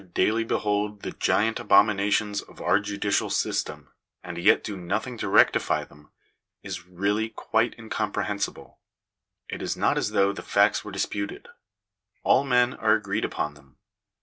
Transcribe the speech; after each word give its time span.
daily 0.15 0.43
behold 0.43 1.03
the 1.03 1.11
giant 1.11 1.59
abominations 1.59 2.41
of 2.41 2.59
our 2.59 2.79
judicial 2.79 3.29
system, 3.29 3.91
and 4.23 4.39
yet 4.39 4.63
do 4.63 4.75
nothing 4.75 5.15
to 5.15 5.27
rectify 5.27 5.83
them, 5.83 6.09
is 6.63 6.87
really 6.87 7.29
quite 7.29 7.77
incomprehen 7.77 8.39
sible. 8.39 8.77
It 9.47 9.61
is 9.61 9.77
not 9.77 9.99
as 9.99 10.09
though 10.09 10.33
the 10.33 10.41
facts 10.41 10.83
were 10.83 10.91
disputed; 10.91 11.49
all 12.23 12.43
men 12.43 12.73
are 12.73 12.95
agreed 12.95 13.23
upon 13.25 13.53
them. 13.53 13.77